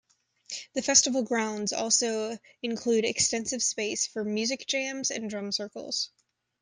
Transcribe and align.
The 0.73 0.81
festival 0.81 1.21
grounds 1.21 1.71
also 1.71 2.39
include 2.63 3.05
extensive 3.05 3.61
space 3.61 4.07
for 4.07 4.23
music 4.23 4.65
jams 4.65 5.11
and 5.11 5.29
drum 5.29 5.51
circles. 5.51 6.09